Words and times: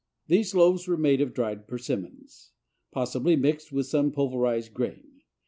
These 0.25 0.55
loaves 0.55 0.87
were 0.87 0.97
made 0.97 1.21
of 1.21 1.31
dried 1.31 1.67
Persimmons, 1.67 2.53
possibly, 2.91 3.35
mixed 3.35 3.71
with 3.71 3.85
some 3.85 4.11
pulverized 4.11 4.73
grain. 4.73 5.21